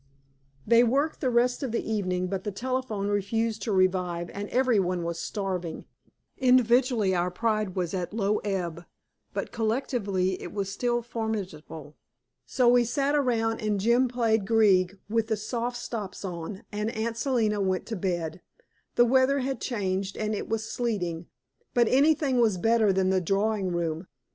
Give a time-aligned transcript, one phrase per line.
[0.65, 4.79] They worked the rest of the evening, but the telephone refused to revive and every
[4.79, 5.85] one was starving.
[6.39, 8.83] Individually our pride was at low ebb,
[9.31, 11.97] but collectively it was still formidable.
[12.47, 17.15] So we sat around and Jim played Grieg with the soft stops on, and Aunt
[17.15, 18.41] Selina went to bed.
[18.95, 21.27] The weather had changed, and it was sleeting,
[21.75, 24.07] but anything was better than the drawing room.